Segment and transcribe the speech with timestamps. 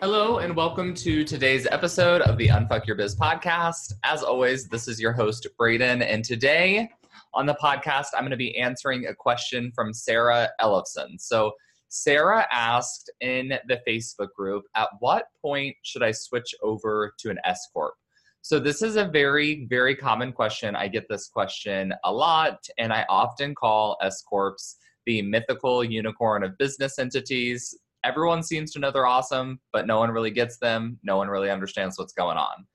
[0.00, 3.94] Hello, and welcome to today's episode of the Unfuck Your Biz podcast.
[4.04, 6.88] As always, this is your host, Braden, and today
[7.34, 11.18] on the podcast, I'm going to be answering a question from Sarah Ellison.
[11.18, 11.50] So,
[11.88, 17.38] Sarah asked in the Facebook group, at what point should I switch over to an
[17.44, 17.94] S Corp?
[18.42, 20.76] So, this is a very, very common question.
[20.76, 24.76] I get this question a lot, and I often call S Corps
[25.06, 27.76] the mythical unicorn of business entities.
[28.04, 30.98] Everyone seems to know they're awesome, but no one really gets them.
[31.02, 32.66] No one really understands what's going on.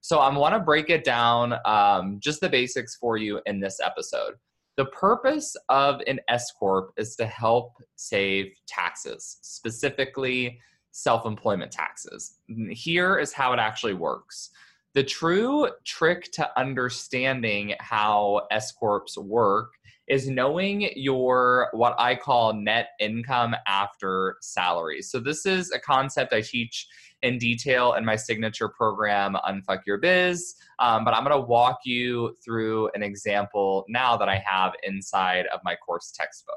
[0.00, 3.78] So, I want to break it down, um, just the basics for you in this
[3.80, 4.34] episode.
[4.76, 10.58] The purpose of an S Corp is to help save taxes, specifically
[10.92, 12.38] self employment taxes.
[12.70, 14.50] Here is how it actually works.
[14.94, 19.72] The true trick to understanding how S Corps work
[20.12, 25.00] is knowing your what I call net income after salary.
[25.00, 26.86] So, this is a concept I teach
[27.22, 30.54] in detail in my signature program, Unfuck Your Biz.
[30.80, 35.46] Um, but I'm going to walk you through an example now that I have inside
[35.46, 36.56] of my course textbook.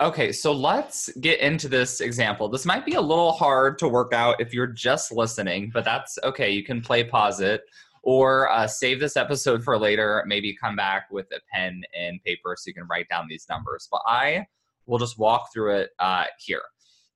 [0.00, 2.48] Okay, so let's get into this example.
[2.48, 6.18] This might be a little hard to work out if you're just listening, but that's
[6.24, 6.50] okay.
[6.50, 7.62] You can play pause it
[8.04, 10.22] or uh, save this episode for later.
[10.26, 13.88] Maybe come back with a pen and paper so you can write down these numbers.
[13.90, 14.46] But I
[14.86, 16.62] will just walk through it uh, here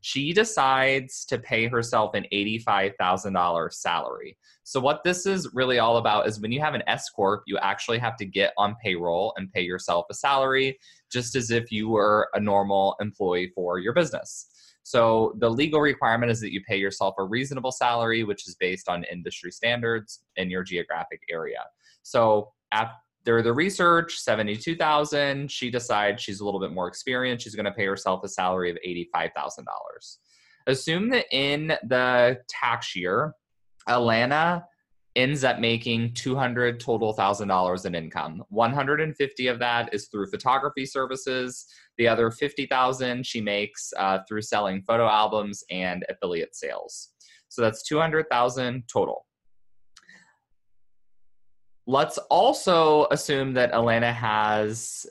[0.00, 4.36] She decides to pay herself an $85,000 salary.
[4.64, 7.58] So, what this is really all about is when you have an S Corp, you
[7.58, 10.78] actually have to get on payroll and pay yourself a salary,
[11.10, 14.48] just as if you were a normal employee for your business.
[14.82, 18.88] So the legal requirement is that you pay yourself a reasonable salary, which is based
[18.88, 21.64] on industry standards in your geographic area.
[22.02, 22.52] So
[23.28, 27.44] after the research, 72,000, she decides she's a little bit more experienced.
[27.44, 29.66] She's going to pay herself a salary of $85,000.
[30.66, 33.34] Assume that in the tax year,
[33.86, 34.64] Alana
[35.14, 38.44] ends up making 200 total thousand dollars in income.
[38.48, 41.66] 150 of that is through photography services.
[41.98, 47.10] The other 50000 she makes uh, through selling photo albums and affiliate sales.
[47.50, 49.26] So that's 200000 total
[51.88, 55.06] let's also assume that alana has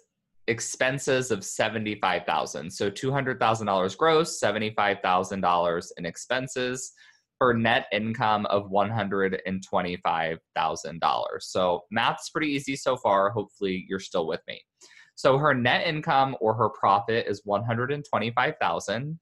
[0.48, 6.94] expenses of 75000 so $200000 gross $75000 in expenses
[7.38, 11.25] for net income of $125,000.
[11.40, 13.30] So math's pretty easy so far.
[13.30, 14.60] Hopefully you're still with me.
[15.16, 19.19] So her net income or her profit is 125,000.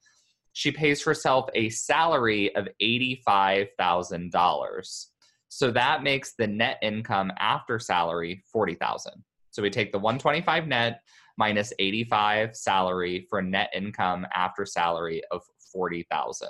[0.54, 5.06] She pays herself a salary of $85,000.
[5.50, 9.14] So that makes the net income after salary 40,000.
[9.52, 11.02] So we take the 125 net
[11.38, 16.50] minus 85 salary for net income after salary of 40,000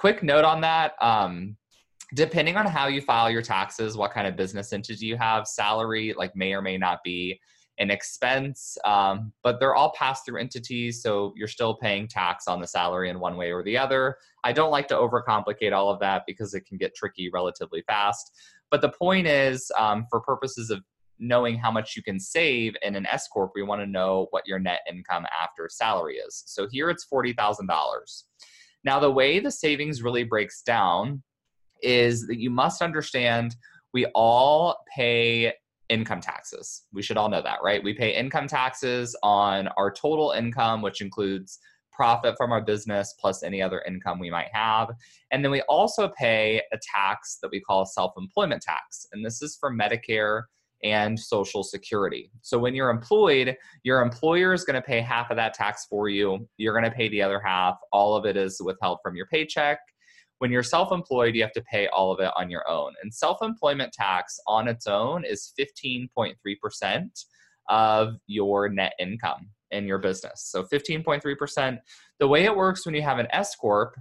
[0.00, 1.54] quick note on that um,
[2.14, 6.14] depending on how you file your taxes what kind of business entity you have salary
[6.16, 7.38] like may or may not be
[7.80, 12.60] an expense, um, but they're all pass through entities, so you're still paying tax on
[12.60, 14.16] the salary in one way or the other.
[14.44, 18.32] I don't like to overcomplicate all of that because it can get tricky relatively fast.
[18.70, 20.82] But the point is, um, for purposes of
[21.18, 24.46] knowing how much you can save in an S Corp, we want to know what
[24.46, 26.42] your net income after salary is.
[26.46, 27.66] So here it's $40,000.
[28.84, 31.22] Now, the way the savings really breaks down
[31.82, 33.56] is that you must understand
[33.92, 35.54] we all pay
[35.90, 36.84] income taxes.
[36.92, 37.82] We should all know that, right?
[37.82, 41.58] We pay income taxes on our total income, which includes
[41.92, 44.88] profit from our business plus any other income we might have.
[45.32, 49.06] And then we also pay a tax that we call self employment tax.
[49.12, 50.44] And this is for Medicare
[50.82, 52.30] and Social Security.
[52.40, 56.08] So when you're employed, your employer is going to pay half of that tax for
[56.08, 56.48] you.
[56.56, 57.76] You're going to pay the other half.
[57.92, 59.80] All of it is withheld from your paycheck.
[60.40, 62.94] When you're self employed, you have to pay all of it on your own.
[63.02, 67.24] And self employment tax on its own is 15.3%
[67.68, 70.48] of your net income in your business.
[70.50, 71.78] So 15.3%.
[72.18, 73.94] The way it works when you have an S Corp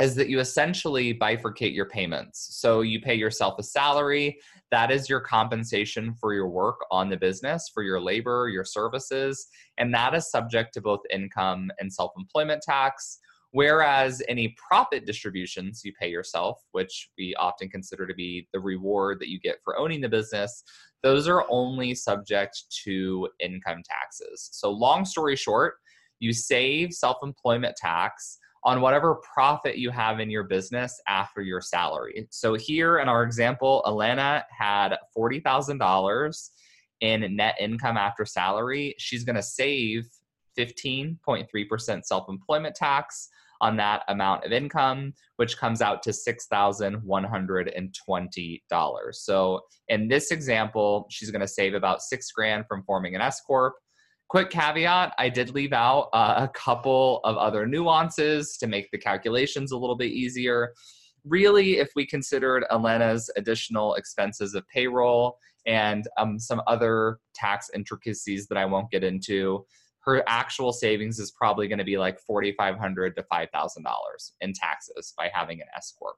[0.00, 2.56] is that you essentially bifurcate your payments.
[2.60, 4.38] So you pay yourself a salary,
[4.70, 9.46] that is your compensation for your work on the business, for your labor, your services,
[9.78, 13.18] and that is subject to both income and self employment tax.
[13.52, 19.20] Whereas any profit distributions you pay yourself, which we often consider to be the reward
[19.20, 20.62] that you get for owning the business,
[21.02, 24.50] those are only subject to income taxes.
[24.52, 25.76] So, long story short,
[26.18, 31.62] you save self employment tax on whatever profit you have in your business after your
[31.62, 32.26] salary.
[32.30, 36.50] So, here in our example, Alana had $40,000
[37.00, 38.94] in net income after salary.
[38.98, 40.06] She's going to save
[40.58, 43.28] 15.3% self employment tax
[43.60, 48.60] on that amount of income, which comes out to $6,120.
[49.12, 53.40] So in this example, she's going to save about six grand from forming an S
[53.40, 53.74] Corp.
[54.28, 58.98] Quick caveat I did leave out uh, a couple of other nuances to make the
[58.98, 60.74] calculations a little bit easier.
[61.24, 68.46] Really, if we considered Alana's additional expenses of payroll and um, some other tax intricacies
[68.48, 69.64] that I won't get into,
[70.08, 73.86] her actual savings is probably going to be like 4,500 to $5,000
[74.40, 76.16] in taxes by having an S Corp.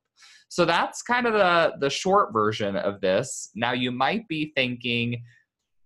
[0.48, 3.50] So that's kind of the, the short version of this.
[3.54, 5.22] Now, you might be thinking,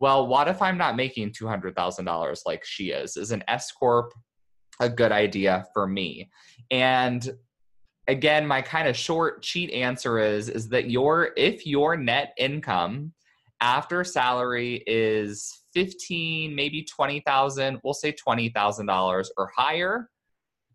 [0.01, 3.17] well, what if I'm not making $200,000 like she is?
[3.17, 4.12] Is an S Corp
[4.81, 6.31] a good idea for me?
[6.71, 7.27] And
[8.06, 13.15] again, my kind of short cheat answer is, is that your, if your net income
[13.62, 20.09] after salary is 15, maybe 20,000, we'll say $20,000 or higher,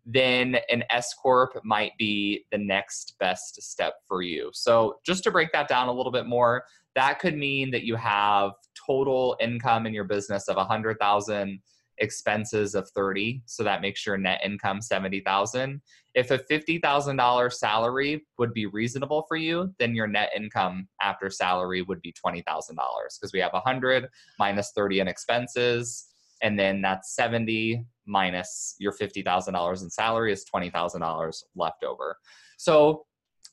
[0.06, 4.50] then an S Corp might be the next best step for you.
[4.52, 6.64] So, just to break that down a little bit more,
[6.94, 8.52] that could mean that you have
[8.86, 11.60] total income in your business of 100,000
[12.00, 15.80] expenses of 30 so that makes your net income 70,000
[16.14, 21.82] if a $50,000 salary would be reasonable for you then your net income after salary
[21.82, 24.08] would be $20,000 because we have 100
[24.38, 26.06] minus 30 in expenses
[26.42, 32.16] and then that's 70 minus your $50,000 in salary is $20,000 left over.
[32.58, 33.04] So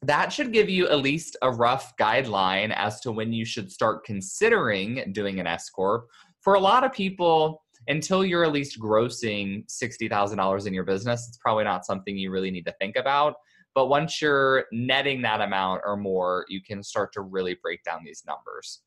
[0.01, 4.05] that should give you at least a rough guideline as to when you should start
[4.05, 6.07] considering doing an S corp.
[6.41, 11.37] For a lot of people until you're at least grossing $60,000 in your business, it's
[11.37, 13.35] probably not something you really need to think about.
[13.73, 18.01] But once you're netting that amount or more, you can start to really break down
[18.03, 18.81] these numbers.